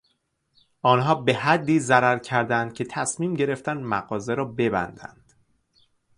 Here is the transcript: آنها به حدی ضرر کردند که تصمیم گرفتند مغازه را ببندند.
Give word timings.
آنها 0.81 1.15
به 1.15 1.33
حدی 1.33 1.79
ضرر 1.79 2.19
کردند 2.19 2.73
که 2.73 2.85
تصمیم 2.89 3.33
گرفتند 3.33 3.83
مغازه 3.83 4.33
را 4.33 4.45
ببندند. 4.45 5.33